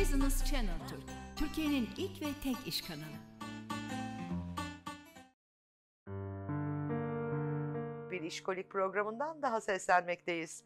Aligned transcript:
Business 0.00 0.44
Channel 0.44 0.88
Türk, 0.88 1.02
Türkiye'nin 1.36 1.88
ilk 1.96 2.22
ve 2.22 2.26
tek 2.42 2.66
iş 2.66 2.82
kanalı. 2.82 3.18
Bir 8.10 8.22
işkolik 8.22 8.70
programından 8.70 9.42
daha 9.42 9.60
seslenmekteyiz. 9.60 10.64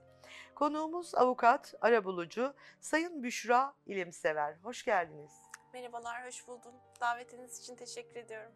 Konuğumuz 0.54 1.14
avukat, 1.14 1.74
arabulucu 1.80 2.54
Sayın 2.80 3.22
Büşra 3.22 3.74
İlimsever. 3.86 4.54
Hoş 4.62 4.84
geldiniz. 4.84 5.32
Merhabalar, 5.72 6.26
hoş 6.26 6.48
buldum. 6.48 6.74
Davetiniz 7.00 7.60
için 7.60 7.76
teşekkür 7.76 8.16
ediyorum. 8.16 8.52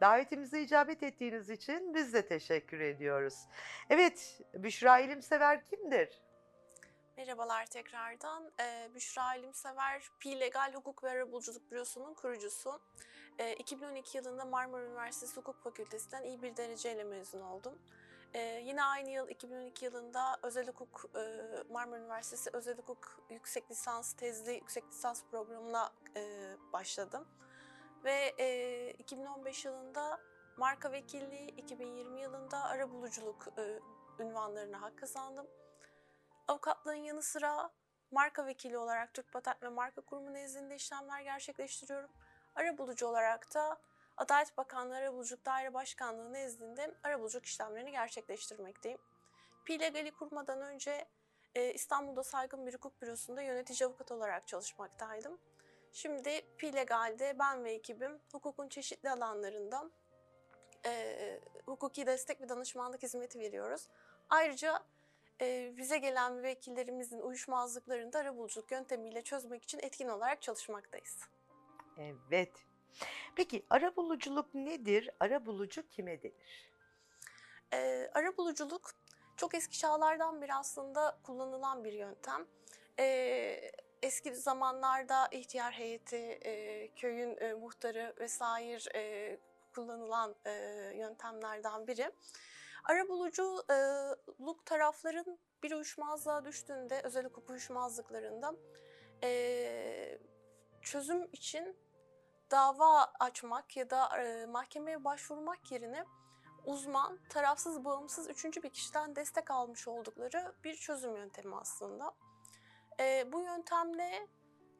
Davetimize 0.00 0.62
icabet 0.62 1.02
ettiğiniz 1.02 1.50
için 1.50 1.94
biz 1.94 2.14
de 2.14 2.26
teşekkür 2.26 2.80
ediyoruz. 2.80 3.34
Evet, 3.90 4.40
Büşra 4.54 4.98
İlimsever 4.98 5.64
kimdir? 5.64 6.22
Merhabalar 7.22 7.66
tekrardan. 7.66 8.52
Ee, 8.60 8.90
Büşra 8.94 9.34
İlimsever, 9.34 10.02
Pi 10.20 10.40
Legal 10.40 10.74
Hukuk 10.74 11.04
ve 11.04 11.10
Arabuluculuk 11.10 11.70
Bürosu'nun 11.70 12.14
kurucusu. 12.14 12.80
Ee, 13.38 13.52
2012 13.52 14.18
yılında 14.18 14.44
Marmara 14.44 14.84
Üniversitesi 14.84 15.36
Hukuk 15.36 15.62
Fakültesinden 15.64 16.24
iyi 16.24 16.42
bir 16.42 16.56
dereceyle 16.56 17.04
mezun 17.04 17.40
oldum. 17.40 17.78
Ee, 18.34 18.40
yine 18.40 18.84
aynı 18.84 19.10
yıl 19.10 19.28
2012 19.28 19.84
yılında 19.84 20.38
Özel 20.42 20.66
Hukuk 20.66 21.10
e, 21.16 21.22
Marmara 21.72 22.00
Üniversitesi 22.00 22.50
Özel 22.52 22.78
Hukuk 22.78 23.20
Yüksek 23.30 23.70
Lisans 23.70 24.12
Tezli 24.12 24.52
Yüksek 24.52 24.84
Lisans 24.88 25.22
programına 25.30 25.92
e, 26.16 26.52
başladım. 26.72 27.28
Ve 28.04 28.34
e, 28.38 28.90
2015 28.90 29.64
yılında 29.64 30.20
marka 30.56 30.92
vekilliği, 30.92 31.48
2020 31.48 32.20
yılında 32.20 32.64
arabuluculuk 32.64 33.48
e, 33.58 33.80
ünvanlarına 34.22 34.82
hak 34.82 34.98
kazandım. 34.98 35.46
Avukatlığın 36.48 36.94
yanı 36.94 37.22
sıra 37.22 37.70
marka 38.10 38.46
vekili 38.46 38.78
olarak 38.78 39.14
Türk 39.14 39.32
Patent 39.32 39.62
ve 39.62 39.68
Marka 39.68 40.00
Kurumu 40.00 40.34
nezdinde 40.34 40.74
işlemler 40.74 41.20
gerçekleştiriyorum. 41.20 42.10
Arabulucu 42.54 43.06
olarak 43.06 43.54
da 43.54 43.78
Adalet 44.16 44.56
Bakanlığı 44.56 44.96
Arabuluculuk 44.96 45.44
Daire 45.44 45.74
Başkanlığı 45.74 46.32
nezdinde 46.32 46.94
arabuluculuk 47.02 47.46
işlemlerini 47.46 47.90
gerçekleştirmekteyim. 47.90 48.98
Pi 49.64 49.80
Legal'i 49.80 50.10
kurmadan 50.10 50.60
önce 50.60 51.08
e, 51.54 51.72
İstanbul'da 51.72 52.22
saygın 52.22 52.66
bir 52.66 52.74
hukuk 52.74 53.02
bürosunda 53.02 53.42
yönetici 53.42 53.86
avukat 53.86 54.12
olarak 54.12 54.48
çalışmaktaydım. 54.48 55.38
Şimdi 55.92 56.42
Pi 56.58 56.74
Legal'de 56.74 57.38
ben 57.38 57.64
ve 57.64 57.72
ekibim 57.72 58.20
hukukun 58.32 58.68
çeşitli 58.68 59.10
alanlarında 59.10 59.90
e, 60.86 61.40
hukuki 61.66 62.06
destek 62.06 62.40
ve 62.40 62.48
danışmanlık 62.48 63.02
hizmeti 63.02 63.38
veriyoruz. 63.38 63.88
Ayrıca 64.30 64.82
bize 65.76 65.98
gelen 65.98 66.32
müvekkillerimizin 66.32 67.20
uyuşmazlıklarını 67.20 68.12
da 68.12 68.18
arabuluculuk 68.18 68.70
yöntemiyle 68.70 69.22
çözmek 69.22 69.62
için 69.62 69.78
etkin 69.82 70.08
olarak 70.08 70.42
çalışmaktayız. 70.42 71.18
Evet. 71.98 72.52
Peki 73.36 73.66
arabuluculuk 73.70 74.54
nedir? 74.54 75.10
Arabulucu 75.20 75.88
kime 75.88 76.22
denir? 76.22 76.72
E, 77.72 78.10
arabuluculuk 78.14 78.90
çok 79.36 79.54
eski 79.54 79.78
çağlardan 79.78 80.42
beri 80.42 80.54
aslında 80.54 81.18
kullanılan 81.22 81.84
bir 81.84 81.92
yöntem. 81.92 82.46
E, 82.98 83.70
eski 84.02 84.34
zamanlarda 84.34 85.28
ihtiyar 85.30 85.72
heyeti, 85.72 86.16
e, 86.16 86.88
köyün 86.94 87.36
e, 87.40 87.54
muhtarı 87.54 88.14
vesaire 88.20 88.98
e, 88.98 89.38
kullanılan 89.74 90.34
e, 90.44 90.52
yöntemlerden 90.96 91.86
biri. 91.86 92.10
Arabuluculuk 92.84 94.66
tarafların 94.66 95.38
bir 95.62 95.72
uyuşmazlığa 95.72 96.44
düştüğünde, 96.44 97.00
özel 97.04 97.24
hukuk 97.24 97.50
uyuşmazlıklarında 97.50 98.54
çözüm 100.82 101.28
için 101.32 101.76
dava 102.50 103.12
açmak 103.20 103.76
ya 103.76 103.90
da 103.90 104.08
mahkemeye 104.48 105.04
başvurmak 105.04 105.72
yerine 105.72 106.04
uzman, 106.64 107.18
tarafsız, 107.28 107.84
bağımsız 107.84 108.30
üçüncü 108.30 108.62
bir 108.62 108.70
kişiden 108.70 109.16
destek 109.16 109.50
almış 109.50 109.88
oldukları 109.88 110.54
bir 110.64 110.74
çözüm 110.74 111.16
yöntemi 111.16 111.56
aslında. 111.56 112.14
Bu 113.32 113.40
yöntemle 113.40 114.28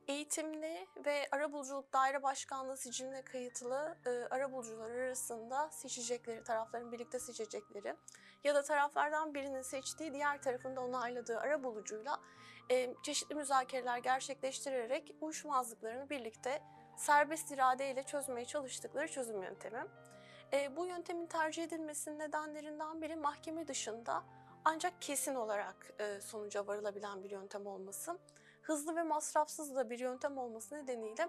eğitimli 0.08 0.86
ve 1.06 1.28
arabuluculuk 1.32 1.92
daire 1.92 2.22
başkanlığı 2.22 2.76
siciline 2.76 3.22
kayıtlı 3.22 3.96
e, 4.06 4.10
arabulucular 4.10 4.90
arasında 4.90 5.70
seçecekleri, 5.70 6.44
tarafların 6.44 6.92
birlikte 6.92 7.18
seçecekleri 7.18 7.94
ya 8.44 8.54
da 8.54 8.62
taraflardan 8.62 9.34
birinin 9.34 9.62
seçtiği 9.62 10.14
diğer 10.14 10.42
tarafında 10.42 10.80
onayladığı 10.80 11.38
arabulucuyla 11.38 12.20
e, 12.70 12.94
çeşitli 13.02 13.34
müzakereler 13.34 13.98
gerçekleştirerek 13.98 15.14
uyuşmazlıklarını 15.20 16.10
birlikte 16.10 16.62
serbest 16.96 17.50
iradeyle 17.50 18.02
çözmeye 18.02 18.44
çalıştıkları 18.44 19.08
çözüm 19.08 19.42
yöntemi. 19.42 19.86
E, 20.52 20.76
bu 20.76 20.86
yöntemin 20.86 21.26
tercih 21.26 21.64
edilmesinin 21.64 22.18
nedenlerinden 22.18 23.02
biri 23.02 23.16
mahkeme 23.16 23.68
dışında 23.68 24.24
ancak 24.64 25.02
kesin 25.02 25.34
olarak 25.34 25.92
e, 25.98 26.20
sonuca 26.20 26.66
varılabilen 26.66 27.24
bir 27.24 27.30
yöntem 27.30 27.66
olması. 27.66 28.18
Hızlı 28.62 28.96
ve 28.96 29.02
masrafsız 29.02 29.76
da 29.76 29.90
bir 29.90 29.98
yöntem 29.98 30.38
olması 30.38 30.74
nedeniyle 30.74 31.28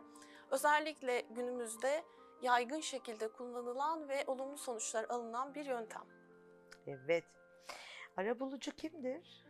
özellikle 0.52 1.22
günümüzde 1.22 2.04
yaygın 2.42 2.80
şekilde 2.80 3.28
kullanılan 3.28 4.10
ve 4.10 4.24
olumlu 4.28 4.58
sonuçlar 4.58 5.06
alınan 5.10 5.56
bir 5.56 5.66
yöntem. 5.66 6.04
Evet. 6.88 7.24
Arabulucu 8.18 8.72
kimdir? 8.72 9.46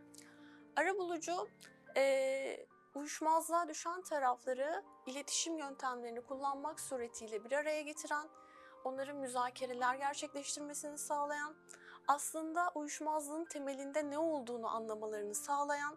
Arabulucu 0.76 1.48
e, 1.96 2.66
uyuşmazlığa 2.94 3.68
düşen 3.68 4.02
tarafları 4.02 4.82
iletişim 5.06 5.58
yöntemlerini 5.58 6.20
kullanmak 6.20 6.80
suretiyle 6.80 7.44
bir 7.44 7.52
araya 7.52 7.82
getiren, 7.82 8.28
onların 8.84 9.16
müzakereler 9.16 9.94
gerçekleştirmesini 9.94 10.98
sağlayan, 10.98 11.54
aslında 12.08 12.70
uyuşmazlığın 12.74 13.44
temelinde 13.44 14.10
ne 14.10 14.18
olduğunu 14.18 14.68
anlamalarını 14.68 15.34
sağlayan 15.34 15.96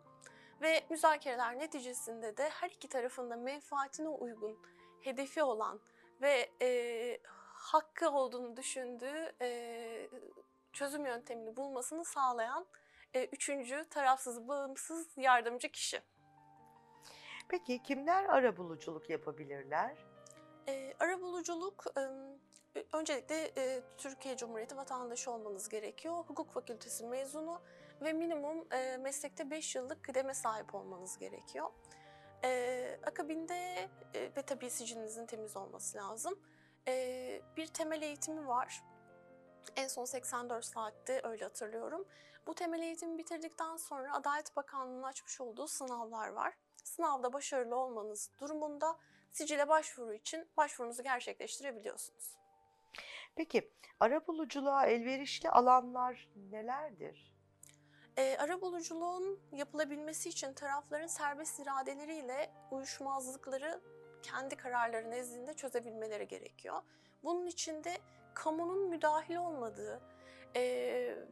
ve 0.61 0.83
müzakereler 0.89 1.59
neticesinde 1.59 2.37
de 2.37 2.49
her 2.49 2.69
iki 2.69 2.89
tarafın 2.89 3.29
da 3.29 3.35
menfaatine 3.35 4.07
uygun, 4.07 4.59
hedefi 5.01 5.43
olan 5.43 5.79
ve 6.21 6.49
e, 6.61 7.19
hakkı 7.53 8.09
olduğunu 8.09 8.57
düşündüğü 8.57 9.33
e, 9.41 10.09
çözüm 10.73 11.05
yöntemini 11.05 11.55
bulmasını 11.55 12.05
sağlayan 12.05 12.65
e, 13.13 13.25
üçüncü 13.25 13.85
tarafsız, 13.89 14.47
bağımsız 14.47 15.07
yardımcı 15.17 15.69
kişi. 15.69 16.01
Peki 17.49 17.83
kimler 17.83 18.23
arabuluculuk 18.23 19.09
yapabilirler? 19.09 19.97
E, 20.67 20.93
arabuluculuk 20.99 21.85
e, 21.97 22.01
öncelikle 22.93 23.51
e, 23.57 23.81
Türkiye 23.97 24.37
Cumhuriyeti 24.37 24.77
vatandaşı 24.77 25.31
olmanız 25.31 25.69
gerekiyor. 25.69 26.15
Hukuk 26.15 26.51
fakültesi 26.51 27.05
mezunu 27.05 27.61
ve 28.01 28.13
minimum 28.13 28.73
e, 28.73 28.97
meslekte 28.97 29.51
5 29.51 29.75
yıllık 29.75 30.03
kıdeme 30.03 30.33
sahip 30.33 30.75
olmanız 30.75 31.17
gerekiyor. 31.17 31.69
E, 32.43 32.99
akabinde 33.03 33.89
e, 34.13 34.21
ve 34.37 34.41
tabii 34.41 34.69
sicilinizin 34.69 35.25
temiz 35.25 35.57
olması 35.57 35.97
lazım. 35.97 36.39
E, 36.87 37.41
bir 37.57 37.67
temel 37.67 38.01
eğitimi 38.01 38.47
var. 38.47 38.83
En 39.75 39.87
son 39.87 40.05
84 40.05 40.65
saatte 40.65 41.21
öyle 41.23 41.43
hatırlıyorum. 41.43 42.05
Bu 42.47 42.55
temel 42.55 42.81
eğitimi 42.81 43.17
bitirdikten 43.17 43.77
sonra 43.77 44.13
Adalet 44.13 44.55
Bakanlığı'nın 44.55 45.03
açmış 45.03 45.41
olduğu 45.41 45.67
sınavlar 45.67 46.27
var. 46.27 46.53
Sınavda 46.83 47.33
başarılı 47.33 47.75
olmanız 47.75 48.31
durumunda 48.39 48.97
sicile 49.31 49.69
başvuru 49.69 50.13
için 50.13 50.49
başvurunuzu 50.57 51.03
gerçekleştirebiliyorsunuz. 51.03 52.37
Peki 53.35 53.71
arabuluculuğa 53.99 54.85
elverişli 54.85 55.49
alanlar 55.49 56.29
nelerdir? 56.35 57.36
E, 58.17 58.37
arabuluculuğun 58.37 59.39
yapılabilmesi 59.51 60.29
için 60.29 60.53
tarafların 60.53 61.07
serbest 61.07 61.59
iradeleriyle 61.59 62.51
uyuşmazlıkları 62.71 63.81
kendi 64.23 64.55
kararları 64.55 65.11
nezdinde 65.11 65.53
çözebilmeleri 65.53 66.27
gerekiyor. 66.27 66.81
Bunun 67.23 67.45
için 67.45 67.83
de 67.83 67.97
kamunun 68.33 68.89
müdahil 68.89 69.35
olmadığı 69.35 70.01
e, 70.55 70.61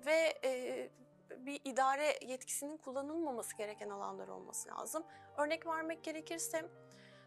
ve 0.05 0.33
e, 0.43 0.89
bir 1.37 1.61
idare 1.63 2.19
yetkisinin 2.21 2.77
kullanılmaması 2.77 3.57
gereken 3.57 3.89
alanlar 3.89 4.27
olması 4.27 4.69
lazım. 4.69 5.03
Örnek 5.37 5.67
vermek 5.67 6.03
gerekirse 6.03 6.65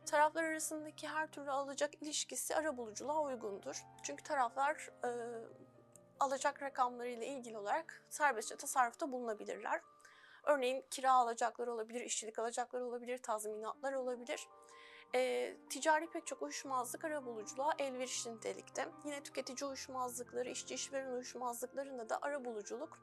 taraflar 0.06 0.44
arasındaki 0.44 1.08
her 1.08 1.26
türlü 1.26 1.50
alacak 1.50 2.02
ilişkisi 2.02 2.56
arabuluculuğa 2.56 3.22
uygundur. 3.22 3.82
Çünkü 4.02 4.22
taraflar 4.22 4.90
e, 5.05 5.10
alacak 6.20 6.62
rakamlarıyla 6.62 7.26
ilgili 7.26 7.59
olarak 7.59 8.03
serbestçe 8.11 8.56
tasarrufta 8.56 9.12
bulunabilirler. 9.12 9.81
Örneğin 10.44 10.85
kira 10.91 11.12
alacakları 11.12 11.73
olabilir, 11.73 12.00
işçilik 12.00 12.38
alacakları 12.38 12.85
olabilir, 12.85 13.19
tazminatlar 13.19 13.93
olabilir. 13.93 14.49
E, 15.15 15.55
ticari 15.70 16.11
pek 16.11 16.26
çok 16.26 16.43
uyuşmazlık 16.43 17.05
arabuluculuğa 17.05 17.73
elverişli 17.79 18.37
nitelikte. 18.37 18.88
Yine 19.05 19.23
tüketici 19.23 19.69
uyuşmazlıkları, 19.69 20.50
işçi 20.50 20.75
işveren 20.75 21.12
uyuşmazlıklarında 21.12 22.09
da 22.09 22.19
arabuluculuk 22.23 22.99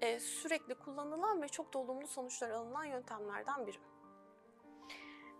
e, 0.00 0.20
sürekli 0.20 0.74
kullanılan 0.74 1.42
ve 1.42 1.48
çok 1.48 1.74
da 1.74 1.78
olumlu 1.78 2.06
sonuçlar 2.06 2.50
alınan 2.50 2.84
yöntemlerden 2.84 3.66
biri. 3.66 3.78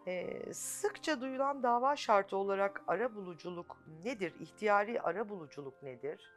Ee, 0.07 0.55
sıkça 0.55 1.21
duyulan 1.21 1.63
dava 1.63 1.97
şartı 1.97 2.37
olarak 2.37 2.83
arabuluculuk 2.87 3.77
nedir? 4.05 4.35
İhtiyari 4.41 5.01
arabuluculuk 5.01 5.83
nedir? 5.83 6.36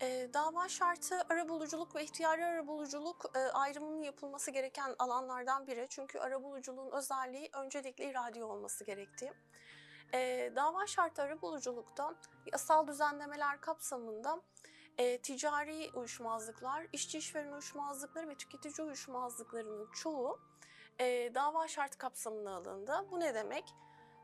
E, 0.00 0.30
dava 0.34 0.68
şartı 0.68 1.20
arabuluculuk 1.30 1.94
ve 1.96 2.04
ihtiyari 2.04 2.44
arabuluculuk 2.44 3.24
e, 3.34 3.38
ayrımının 3.38 4.02
yapılması 4.02 4.50
gereken 4.50 4.94
alanlardan 4.98 5.66
biri. 5.66 5.86
Çünkü 5.90 6.18
arabuluculuğun 6.18 6.90
özelliği 6.90 7.50
öncelikle 7.52 8.10
iradi 8.10 8.44
olması 8.44 8.84
gerektiği. 8.84 9.32
E, 10.14 10.52
dava 10.56 10.86
şartı 10.86 11.22
arabuluculukta 11.22 12.14
yasal 12.52 12.86
düzenlemeler 12.86 13.60
kapsamında 13.60 14.40
e, 14.98 15.18
ticari 15.18 15.90
uyuşmazlıklar, 15.94 16.86
işçi 16.92 17.18
işveren 17.18 17.52
uyuşmazlıkları 17.52 18.28
ve 18.28 18.34
tüketici 18.34 18.86
uyuşmazlıklarının 18.86 19.90
çoğu 19.92 20.40
e, 21.00 21.34
dava 21.34 21.68
şartı 21.68 21.98
kapsamına 21.98 22.56
alındı. 22.56 23.06
Bu 23.10 23.20
ne 23.20 23.34
demek? 23.34 23.64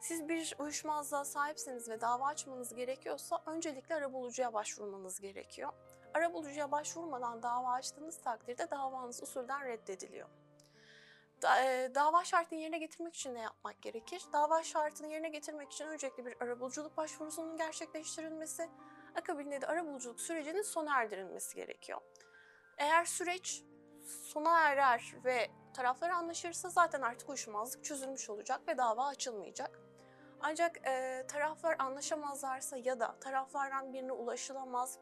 Siz 0.05 0.29
bir 0.29 0.55
uyuşmazlığa 0.59 1.25
sahipsiniz 1.25 1.89
ve 1.89 2.01
dava 2.01 2.27
açmanız 2.27 2.75
gerekiyorsa 2.75 3.43
öncelikle 3.47 3.95
arabulucuya 3.95 4.53
başvurmanız 4.53 5.21
gerekiyor. 5.21 5.73
Arabulucuya 6.15 6.71
başvurmadan 6.71 7.43
dava 7.43 7.73
açtığınız 7.73 8.23
takdirde 8.23 8.71
davanız 8.71 9.23
usulden 9.23 9.65
reddediliyor. 9.65 10.29
E, 11.63 11.91
dava 11.95 12.25
şartını 12.25 12.59
yerine 12.59 12.79
getirmek 12.79 13.15
için 13.15 13.35
ne 13.35 13.41
yapmak 13.41 13.83
gerekir? 13.83 14.23
Dava 14.33 14.63
şartını 14.63 15.07
yerine 15.07 15.29
getirmek 15.29 15.73
için 15.73 15.87
öncelikle 15.87 16.27
bir 16.27 16.37
arabuluculuk 16.41 16.97
başvurusunun 16.97 17.57
gerçekleştirilmesi, 17.57 18.71
akabinde 19.15 19.61
de 19.61 19.67
arabuluculuk 19.67 20.21
sürecinin 20.21 20.63
sona 20.63 21.01
erdirilmesi 21.01 21.57
gerekiyor. 21.57 22.01
Eğer 22.79 23.05
süreç 23.05 23.63
sona 24.23 24.61
erer 24.61 25.15
ve 25.25 25.51
taraflar 25.75 26.11
anlaşırsa 26.11 26.69
zaten 26.69 27.03
artık 27.03 27.29
uyuşmazlık 27.29 27.85
çözülmüş 27.85 28.31
olacak 28.31 28.61
ve 28.69 28.79
dava 28.79 29.07
açılmayacak. 29.07 29.84
Ancak 30.47 30.87
e, 30.87 31.25
taraflar 31.29 31.77
anlaşamazlarsa 31.79 32.77
ya 32.77 33.01
da 33.01 33.19
taraflardan 33.21 33.93
birine 33.93 34.13
ulaşılamaz 34.13 34.99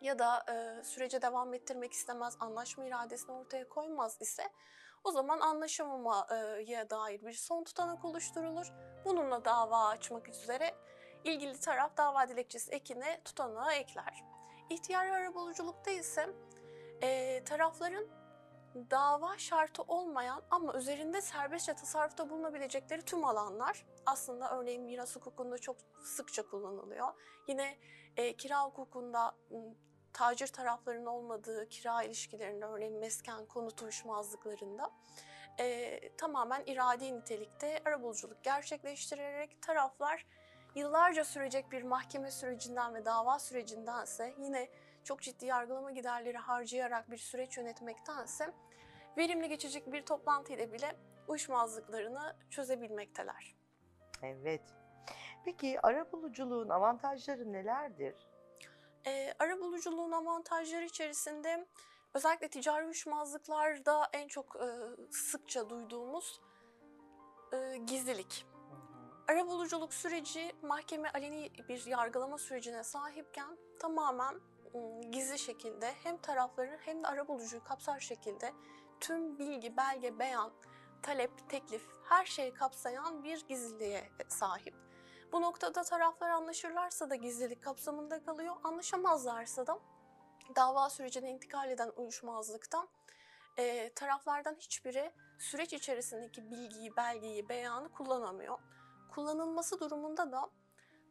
ya 0.00 0.18
da 0.18 0.44
e, 0.52 0.84
sürece 0.84 1.22
devam 1.22 1.54
ettirmek 1.54 1.92
istemez, 1.92 2.36
anlaşma 2.40 2.86
iradesini 2.86 3.32
ortaya 3.32 3.68
koymaz 3.68 4.20
ise 4.20 4.42
o 5.04 5.10
zaman 5.10 5.40
anlaşamamaya 5.40 6.90
dair 6.90 7.22
bir 7.22 7.32
son 7.32 7.64
tutanak 7.64 8.04
oluşturulur. 8.04 8.72
Bununla 9.04 9.44
dava 9.44 9.86
açmak 9.88 10.28
üzere 10.28 10.74
ilgili 11.24 11.60
taraf 11.60 11.96
dava 11.96 12.28
dilekçesi 12.28 12.70
ekine 12.70 13.20
tutanağı 13.24 13.72
ekler. 13.72 14.24
İhtiyari 14.70 15.12
arabuluculukta 15.12 15.90
ise 15.90 16.28
e, 17.02 17.44
tarafların 17.44 18.21
dava 18.90 19.38
şartı 19.38 19.82
olmayan 19.82 20.42
ama 20.50 20.74
üzerinde 20.74 21.20
serbestçe 21.20 21.74
tasarrufta 21.74 22.30
bulunabilecekleri 22.30 23.02
tüm 23.02 23.24
alanlar 23.24 23.86
aslında 24.06 24.58
örneğin 24.58 24.82
miras 24.82 25.16
hukukunda 25.16 25.58
çok 25.58 25.76
sıkça 26.04 26.42
kullanılıyor. 26.42 27.08
Yine 27.48 27.78
e, 28.16 28.36
kira 28.36 28.64
hukukunda 28.64 29.34
tacir 30.12 30.46
tarafların 30.46 31.06
olmadığı 31.06 31.68
kira 31.68 32.02
ilişkilerinde 32.02 32.64
örneğin 32.64 32.98
mesken 32.98 33.46
konut 33.46 33.82
uyuşmazlıklarında 33.82 34.90
e, 35.60 35.98
tamamen 36.16 36.62
iradi 36.66 37.14
nitelikte 37.14 37.82
arabuluculuk 37.84 38.44
gerçekleştirerek 38.44 39.62
taraflar 39.62 40.26
yıllarca 40.74 41.24
sürecek 41.24 41.72
bir 41.72 41.82
mahkeme 41.82 42.30
sürecinden 42.30 42.94
ve 42.94 43.04
dava 43.04 43.38
sürecindense 43.38 44.34
yine 44.38 44.68
çok 45.04 45.22
ciddi 45.22 45.46
yargılama 45.46 45.90
giderleri 45.90 46.38
harcayarak 46.38 47.10
bir 47.10 47.16
süreç 47.16 47.56
yönetmektense 47.56 48.52
verimli 49.16 49.48
geçecek 49.48 49.92
bir 49.92 50.02
toplantıyla 50.02 50.72
bile 50.72 50.96
uyuşmazlıklarını 51.28 52.36
çözebilmekteler. 52.50 53.54
Evet. 54.22 54.62
Peki 55.44 55.80
arabuluculuğun 55.80 56.68
avantajları 56.68 57.52
nelerdir? 57.52 58.14
E, 59.06 59.34
arabuluculuğun 59.38 60.12
avantajları 60.12 60.84
içerisinde 60.84 61.66
özellikle 62.14 62.48
ticari 62.48 62.84
uyuşmazlıklarda 62.84 64.08
en 64.12 64.28
çok 64.28 64.56
e, 64.56 64.66
sıkça 65.10 65.70
duyduğumuz 65.70 66.40
e, 67.52 67.76
gizlilik. 67.76 68.46
Arabuluculuk 69.28 69.94
süreci 69.94 70.52
mahkeme 70.62 71.10
aleni 71.10 71.50
bir 71.68 71.86
yargılama 71.86 72.38
sürecine 72.38 72.84
sahipken 72.84 73.58
tamamen 73.80 74.40
gizli 75.10 75.38
şekilde 75.38 75.92
hem 76.02 76.18
tarafların 76.18 76.78
hem 76.78 77.02
de 77.02 77.08
arabulucuyu 77.08 77.64
kapsar 77.64 78.00
şekilde 78.00 78.52
tüm 79.00 79.38
bilgi, 79.38 79.76
belge, 79.76 80.18
beyan, 80.18 80.52
talep, 81.02 81.48
teklif 81.48 81.86
her 82.08 82.26
şeyi 82.26 82.54
kapsayan 82.54 83.24
bir 83.24 83.46
gizliliğe 83.48 84.10
sahip. 84.28 84.74
Bu 85.32 85.42
noktada 85.42 85.82
taraflar 85.82 86.30
anlaşırlarsa 86.30 87.10
da 87.10 87.14
gizlilik 87.14 87.62
kapsamında 87.62 88.24
kalıyor, 88.24 88.56
anlaşamazlarsa 88.64 89.66
da 89.66 89.78
dava 90.56 90.90
sürecine 90.90 91.30
intikal 91.30 91.70
eden 91.70 91.92
uyuşmazlıktan 91.96 92.88
e, 93.58 93.92
taraflardan 93.94 94.54
hiçbiri 94.54 95.12
süreç 95.38 95.72
içerisindeki 95.72 96.50
bilgiyi, 96.50 96.96
belgeyi, 96.96 97.48
beyanı 97.48 97.88
kullanamıyor. 97.88 98.58
Kullanılması 99.14 99.80
durumunda 99.80 100.32
da 100.32 100.50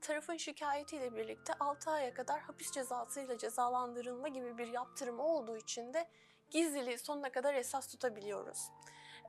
tarafın 0.01 0.37
şikayetiyle 0.37 1.15
birlikte 1.15 1.53
6 1.59 1.91
aya 1.91 2.13
kadar 2.13 2.39
hapis 2.39 2.71
cezasıyla 2.71 3.37
cezalandırılma 3.37 4.27
gibi 4.27 4.57
bir 4.57 4.67
yaptırımı 4.67 5.23
olduğu 5.23 5.57
için 5.57 5.93
de 5.93 6.07
gizliliği 6.49 6.97
sonuna 6.97 7.31
kadar 7.31 7.53
esas 7.53 7.87
tutabiliyoruz. 7.87 8.69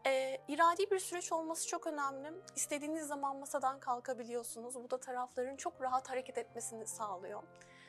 Ee, 0.06 0.38
iradi 0.48 0.90
bir 0.90 0.98
süreç 0.98 1.32
olması 1.32 1.68
çok 1.68 1.86
önemli. 1.86 2.32
İstediğiniz 2.56 3.06
zaman 3.06 3.36
masadan 3.36 3.80
kalkabiliyorsunuz. 3.80 4.74
Bu 4.74 4.90
da 4.90 5.00
tarafların 5.00 5.56
çok 5.56 5.82
rahat 5.82 6.10
hareket 6.10 6.38
etmesini 6.38 6.86
sağlıyor. 6.86 7.42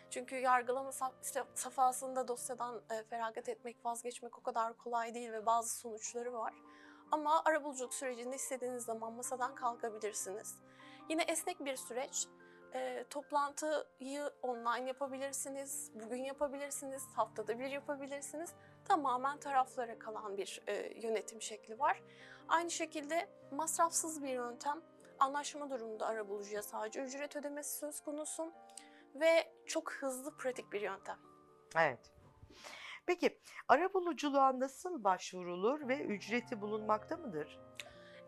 Çünkü 0.09 0.35
yargılama 0.35 0.89
saf- 0.89 1.45
safhasında 1.55 2.27
dosyadan 2.27 2.81
e, 2.91 3.03
feragat 3.03 3.49
etmek, 3.49 3.85
vazgeçmek 3.85 4.39
o 4.39 4.43
kadar 4.43 4.77
kolay 4.77 5.13
değil 5.13 5.31
ve 5.31 5.45
bazı 5.45 5.77
sonuçları 5.77 6.33
var. 6.33 6.53
Ama 7.11 7.41
arabuluculuk 7.45 7.93
sürecinde 7.93 8.35
istediğiniz 8.35 8.85
zaman 8.85 9.13
masadan 9.13 9.55
kalkabilirsiniz. 9.55 10.55
Yine 11.09 11.23
esnek 11.23 11.65
bir 11.65 11.75
süreç. 11.75 12.27
E, 12.75 13.05
toplantıyı 13.09 14.31
online 14.41 14.87
yapabilirsiniz, 14.87 15.91
bugün 15.95 16.23
yapabilirsiniz, 16.23 17.03
haftada 17.15 17.59
bir 17.59 17.69
yapabilirsiniz. 17.69 18.53
Tamamen 18.85 19.39
taraflara 19.39 19.99
kalan 19.99 20.37
bir 20.37 20.61
e, 20.67 20.99
yönetim 21.07 21.41
şekli 21.41 21.79
var. 21.79 22.03
Aynı 22.47 22.71
şekilde 22.71 23.29
masrafsız 23.51 24.23
bir 24.23 24.29
yöntem. 24.29 24.81
Anlaşma 25.19 25.69
durumunda 25.69 26.07
arabulucuya 26.07 26.63
sadece 26.63 27.01
ücret 27.01 27.35
ödemesi 27.35 27.77
söz 27.77 27.99
konusu 27.99 28.51
ve 29.15 29.53
çok 29.65 29.93
hızlı 29.93 30.37
pratik 30.37 30.73
bir 30.73 30.81
yöntem. 30.81 31.17
Evet. 31.75 32.11
Peki 33.05 33.39
arabuluculuğa 33.67 34.59
nasıl 34.59 35.03
başvurulur 35.03 35.87
ve 35.87 35.99
ücreti 35.99 36.61
bulunmakta 36.61 37.17
mıdır? 37.17 37.59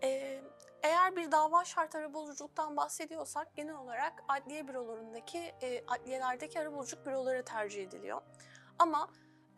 Ee, 0.04 0.42
eğer 0.86 1.16
bir 1.16 1.32
dava 1.32 1.66
şart 1.66 1.96
arabuluculuktan 1.96 2.78
bahsediyorsak 2.78 3.56
genel 3.56 3.76
olarak 3.76 4.24
adliye 4.28 4.68
bürolarındaki, 4.68 5.38
e, 5.62 5.84
adliyelerdeki 5.88 6.60
arabuluculuk 6.60 7.06
büroları 7.06 7.46
tercih 7.46 7.84
ediliyor. 7.84 8.22
Ama 8.80 9.10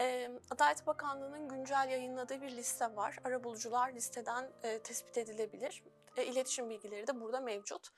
e, 0.01 0.31
Adalet 0.51 0.87
Bakanlığı'nın 0.87 1.49
güncel 1.49 1.87
yayınladığı 1.89 2.41
bir 2.41 2.51
liste 2.51 2.95
var. 2.95 3.17
Arabulucular 3.23 3.93
listeden 3.93 4.51
e, 4.63 4.79
tespit 4.79 5.17
edilebilir. 5.17 5.83
E, 6.17 6.25
iletişim 6.25 6.69
bilgileri 6.69 7.07
de 7.07 7.21
burada 7.21 7.39
mevcut. 7.39 7.89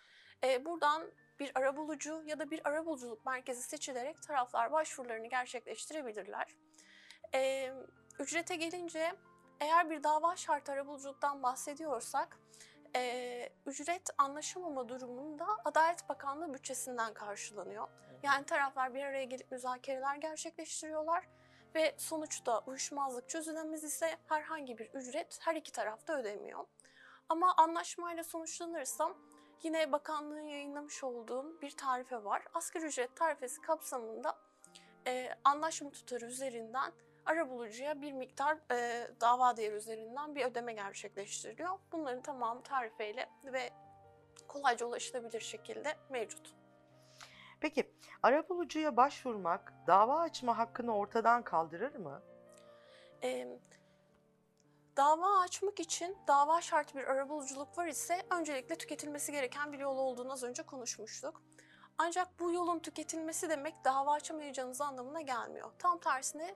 E, 0.44 0.66
buradan 0.66 1.12
bir 1.40 1.52
arabulucu 1.56 2.24
ya 2.26 2.40
da 2.40 2.52
bir 2.52 2.68
arabuluculuk 2.68 3.26
merkezi 3.26 3.62
seçilerek 3.62 4.22
taraflar 4.22 4.72
başvurularını 4.72 5.28
gerçekleştirebilirler. 5.28 6.56
E, 7.36 7.74
ücrete 8.20 8.56
gelince 8.56 9.12
eğer 9.60 9.90
bir 9.90 10.04
dava 10.04 10.36
şartı 10.36 10.72
arabuluculuktan 10.72 11.44
bahsediyorsak 11.44 12.38
e, 12.96 13.50
ücret 13.66 14.10
anlaşamama 14.18 14.90
durumunda 14.90 15.46
Adalet 15.66 16.10
Bakanlığı 16.10 16.54
bütçesinden 16.54 17.14
karşılanıyor. 17.14 17.88
Yani 18.24 18.46
taraflar 18.46 18.94
bir 18.94 19.04
araya 19.04 19.24
gelip 19.24 19.52
müzakereler 19.52 20.16
gerçekleştiriyorlar 20.16 21.28
ve 21.76 21.96
sonuçta 21.98 22.60
uyuşmazlık 22.60 23.30
çözülemez 23.30 23.84
ise 23.84 24.18
herhangi 24.28 24.78
bir 24.78 24.90
ücret 24.94 25.40
her 25.42 25.56
iki 25.56 25.72
tarafta 25.72 26.20
ödemiyor. 26.20 26.66
Ama 27.30 27.54
anlaşmayla 27.58 28.24
sonuçlanırsa 28.24 29.16
yine 29.64 29.92
bakanlığın 29.92 30.48
yayınlamış 30.48 31.04
olduğum 31.04 31.62
bir 31.62 31.72
tarife 31.72 32.24
var. 32.24 32.44
Asgari 32.54 32.86
ücret 32.86 33.16
tarifesi 33.16 33.62
kapsamında 33.62 34.38
e, 35.08 35.30
anlaşma 35.44 35.92
tutarı 35.92 36.26
üzerinden 36.26 36.92
arabulucuya 37.30 38.02
bir 38.02 38.12
miktar 38.12 38.58
e, 38.72 39.08
dava 39.22 39.58
değeri 39.58 39.76
üzerinden 39.76 40.36
bir 40.36 40.46
ödeme 40.46 40.74
gerçekleştiriliyor. 40.74 41.80
Bunların 41.92 42.22
tamamı 42.22 42.64
tarifeyle 42.64 43.30
ve 43.46 43.70
kolayca 44.48 44.86
ulaşılabilir 44.86 45.40
şekilde 45.40 45.98
mevcut. 46.10 46.56
Peki 47.60 47.94
arabulucuya 48.24 48.98
başvurmak 48.98 49.74
dava 49.88 50.20
açma 50.20 50.58
hakkını 50.58 50.96
ortadan 50.96 51.44
kaldırır 51.44 51.96
mı? 51.96 52.22
E, 53.24 53.60
Dava 54.98 55.40
açmak 55.40 55.80
için 55.80 56.18
dava 56.28 56.62
şartı 56.62 56.98
bir 56.98 57.04
arabuluculuk 57.04 57.78
var 57.78 57.88
ise 57.88 58.22
öncelikle 58.32 58.76
tüketilmesi 58.76 59.32
gereken 59.32 59.74
bir 59.74 59.80
yol 59.80 59.98
olduğunu 59.98 60.34
az 60.34 60.44
önce 60.44 60.64
konuşmuştuk. 60.64 61.42
Ancak 61.98 62.40
bu 62.40 62.52
yolun 62.52 62.80
tüketilmesi 62.80 63.50
demek 63.50 63.86
dava 63.86 64.14
açamayacağınız 64.14 64.82
anlamına 64.82 65.22
gelmiyor. 65.22 65.72
Tam 65.80 66.00
tersine 66.00 66.56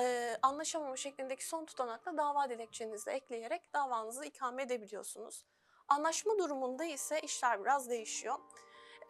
e, 0.00 0.36
anlaşamama 0.42 0.96
şeklindeki 0.96 1.46
son 1.46 1.64
tutanakla 1.64 2.16
dava 2.16 2.50
dilekçenizi 2.50 3.10
ekleyerek 3.10 3.74
davanızı 3.74 4.24
ikame 4.24 4.62
edebiliyorsunuz. 4.62 5.44
Anlaşma 5.88 6.38
durumunda 6.38 6.84
ise 6.84 7.20
işler 7.20 7.60
biraz 7.60 7.90
değişiyor. 7.90 8.38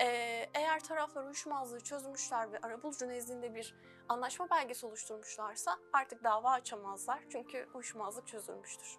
E, 0.01 0.07
eğer 0.55 0.81
taraflar 0.81 1.25
uyuşmazlığı 1.25 1.81
çözmüşler 1.81 2.53
ve 2.53 2.59
arabulucu 2.59 3.09
nezdinde 3.09 3.55
bir 3.55 3.75
anlaşma 4.09 4.51
belgesi 4.51 4.87
oluşturmuşlarsa 4.87 5.79
artık 5.93 6.25
dava 6.25 6.51
açamazlar 6.51 7.25
çünkü 7.33 7.69
uyuşmazlık 7.75 8.27
çözülmüştür. 8.27 8.99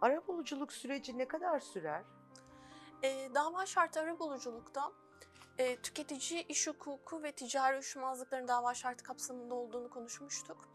Arabuluculuk 0.00 0.72
süreci 0.72 1.18
ne 1.18 1.28
kadar 1.28 1.60
sürer? 1.60 2.04
E, 3.02 3.34
dava 3.34 3.66
şartı 3.66 4.00
arabuluculukta 4.00 4.92
e, 5.58 5.76
tüketici 5.76 6.42
iş 6.42 6.66
hukuku 6.66 7.22
ve 7.22 7.32
ticari 7.32 7.74
uyuşmazlıkların 7.74 8.48
dava 8.48 8.74
şartı 8.74 9.04
kapsamında 9.04 9.54
olduğunu 9.54 9.90
konuşmuştuk. 9.90 10.68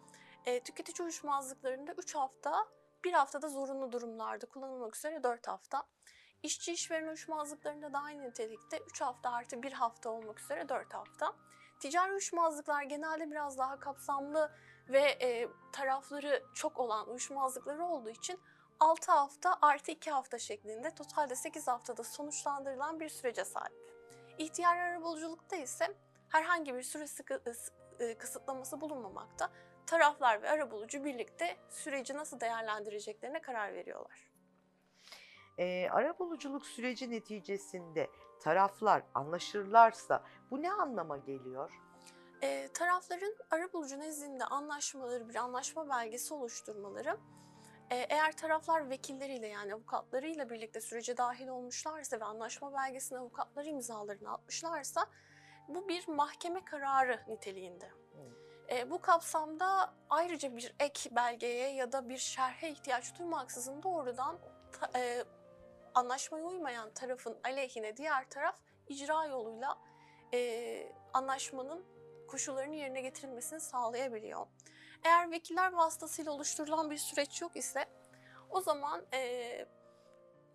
E, 0.46 0.60
tüketici 0.60 1.04
uyuşmazlıklarında 1.04 1.94
3 1.98 2.16
hafta, 2.16 2.68
1 3.04 3.14
haftada 3.14 3.50
zorunlu 3.50 3.92
durumlarda 3.92 4.46
kullanılmak 4.46 4.96
üzere 4.96 5.24
4 5.24 5.48
hafta. 5.48 5.84
İşçi 6.44 6.74
işveren 6.74 7.08
uyuşmazlıklarında 7.08 7.94
da 7.94 8.00
aynı 8.00 8.24
nitelikte 8.24 8.80
3 8.90 9.02
hafta 9.02 9.32
artı 9.32 9.64
1 9.64 9.72
hafta 9.72 10.10
olmak 10.10 10.40
üzere 10.40 10.70
4 10.70 10.94
hafta. 10.94 11.34
Ticari 11.80 12.12
uyuşmazlıklar 12.12 12.84
genelde 12.84 13.32
biraz 13.32 13.58
daha 13.58 13.80
kapsamlı 13.80 14.52
ve 14.90 15.02
e, 15.02 15.48
tarafları 15.72 16.44
çok 16.54 16.80
olan 16.80 17.10
uyuşmazlıkları 17.10 17.86
olduğu 17.86 18.10
için 18.10 18.40
6 18.80 19.12
hafta 19.12 19.58
artı 19.62 19.92
2 19.92 20.12
hafta 20.12 20.40
şeklinde 20.40 20.96
totalde 20.96 21.36
8 21.36 21.68
haftada 21.68 22.04
sonuçlandırılan 22.04 23.00
bir 23.00 23.10
sürece 23.10 23.46
sahip. 23.46 23.99
İhtiyar 24.40 24.78
arabuluculukta 24.78 25.56
ise 25.56 25.96
herhangi 26.30 26.76
bir 26.76 26.82
süre 26.84 27.08
sıkı, 27.08 27.42
e, 28.00 28.18
kısıtlaması 28.18 28.82
bulunmamakta. 28.82 29.52
Taraflar 29.86 30.42
ve 30.42 30.50
arabulucu 30.50 31.04
birlikte 31.04 31.58
süreci 31.70 32.14
nasıl 32.14 32.40
değerlendireceklerine 32.40 33.42
karar 33.42 33.74
veriyorlar. 33.74 34.32
E, 35.58 35.90
arabuluculuk 35.90 36.66
süreci 36.66 37.12
neticesinde 37.12 38.10
taraflar 38.42 39.04
anlaşırlarsa 39.14 40.24
bu 40.52 40.62
ne 40.62 40.72
anlama 40.72 41.18
geliyor? 41.18 41.72
E, 42.42 42.68
tarafların 42.74 43.36
arabulucu 43.52 44.00
nezdinde 44.00 44.46
anlaşmaları, 44.46 45.30
bir 45.30 45.36
anlaşma 45.36 45.90
belgesi 45.90 46.34
oluşturmaları 46.34 47.18
eğer 47.96 48.32
taraflar 48.32 48.90
vekilleriyle 48.90 49.48
yani 49.48 49.74
avukatlarıyla 49.74 50.50
birlikte 50.50 50.82
sürece 50.82 51.18
dahil 51.18 51.48
olmuşlarsa 51.48 52.20
ve 52.20 52.26
anlaşma 52.26 52.74
belgesine 52.74 53.20
avukatları 53.20 53.68
imzalarını 53.70 54.34
atmışlarsa 54.34 55.06
bu 55.68 55.88
bir 55.88 56.08
mahkeme 56.08 56.66
kararı 56.66 57.20
niteliğinde. 57.28 57.90
E, 58.72 58.90
bu 58.92 59.02
kapsamda 59.02 59.94
ayrıca 60.10 60.56
bir 60.56 60.76
ek 60.80 61.10
belgeye 61.16 61.74
ya 61.74 61.92
da 61.92 62.10
bir 62.10 62.18
şerhe 62.18 62.70
ihtiyaç 62.70 63.20
duymaksızın 63.20 63.84
doğrudan 63.84 64.40
ta, 64.80 65.00
e, 65.00 65.24
anlaşmaya 65.96 66.46
uymayan 66.46 66.94
tarafın 66.94 67.38
aleyhine 67.44 67.98
diğer 67.98 68.30
taraf 68.30 68.56
icra 68.88 69.26
yoluyla 69.26 69.78
e, 70.34 70.92
anlaşmanın 71.14 71.86
koşullarının 72.28 72.74
yerine 72.74 73.02
getirilmesini 73.02 73.60
sağlayabiliyor. 73.60 74.48
Eğer 75.04 75.32
vekiller 75.32 75.74
vasıtasıyla 75.74 76.32
oluşturulan 76.32 76.92
bir 76.92 76.98
süreç 76.98 77.42
yok 77.42 77.56
ise 77.56 77.86
o 78.50 78.62
zaman 78.62 79.06
e, 79.14 79.66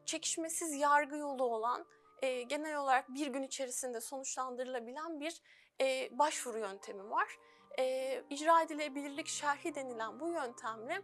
çekişmesiz 0.05 0.75
yargı 0.75 1.17
yolu 1.17 1.45
olan 1.45 1.87
e, 2.23 2.43
genel 2.43 2.77
olarak 2.77 3.09
bir 3.09 3.27
gün 3.27 3.43
içerisinde 3.43 4.01
sonuçlandırılabilen 4.01 5.21
bir 5.21 5.43
e, 5.81 6.19
başvuru 6.19 6.59
yöntemi 6.59 7.11
var. 7.11 7.39
E, 7.79 8.23
icra 8.31 8.63
edilebilirlik 8.63 9.27
şerhi 9.27 9.75
denilen 9.75 10.21
bu 10.21 10.29
yöntemle 10.29 11.03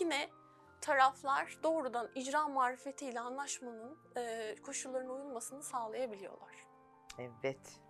yine 0.00 0.30
taraflar 0.80 1.58
doğrudan 1.62 2.10
icra 2.14 2.48
marifetiyle 2.48 3.20
anlaşmanın 3.20 3.98
e, 4.16 4.54
koşullarına 4.62 5.12
uyulmasını 5.12 5.62
sağlayabiliyorlar. 5.62 6.66
Evet. 7.18 7.80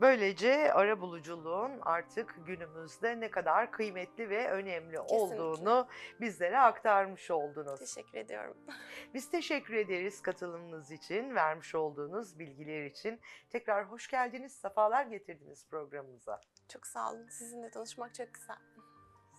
Böylece 0.00 0.72
ara 0.72 1.00
buluculuğun 1.00 1.72
artık 1.82 2.34
günümüzde 2.46 3.20
ne 3.20 3.30
kadar 3.30 3.70
kıymetli 3.70 4.30
ve 4.30 4.50
önemli 4.50 4.96
Kesinlikle. 4.96 5.16
olduğunu 5.16 5.88
bizlere 6.20 6.58
aktarmış 6.58 7.30
oldunuz. 7.30 7.80
Teşekkür 7.80 8.18
ediyorum. 8.18 8.56
Biz 9.14 9.30
teşekkür 9.30 9.74
ederiz 9.74 10.22
katılımınız 10.22 10.90
için, 10.90 11.34
vermiş 11.34 11.74
olduğunuz 11.74 12.38
bilgiler 12.38 12.84
için. 12.84 13.20
Tekrar 13.50 13.84
hoş 13.90 14.08
geldiniz, 14.08 14.52
sefalar 14.52 15.06
getirdiniz 15.06 15.66
programımıza. 15.70 16.40
Çok 16.68 16.86
sağ 16.86 17.10
olun. 17.10 17.28
Sizinle 17.28 17.70
tanışmak 17.70 18.14
çok 18.14 18.34
güzel. 18.34 18.56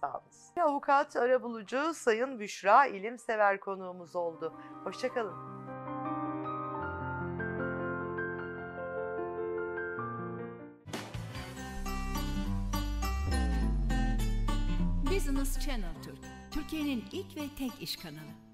Sağ 0.01 0.13
olun. 0.13 0.70
Avukat 0.70 1.16
arabulucu 1.16 1.94
Sayın 1.94 2.39
Büşra 2.39 2.86
İlimsever 2.86 3.60
konuğumuz 3.60 4.16
oldu. 4.16 4.54
Hoşçakalın. 4.84 5.49
Channel 15.70 15.94
Türk, 16.04 16.18
Türkiye'nin 16.52 17.04
ilk 17.12 17.38
ve 17.38 17.42
tek 17.58 17.72
iş 17.82 17.96
kanalı. 17.96 18.49